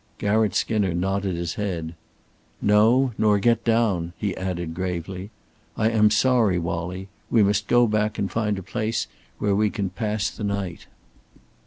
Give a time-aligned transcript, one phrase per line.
[0.17, 1.93] Garratt Skinner nodded his head.
[2.59, 5.29] "No, nor get down," he added, gravely.
[5.77, 7.07] "I am sorry, Wallie.
[7.29, 9.05] We must go back and find a place
[9.37, 10.87] where we can pass the night."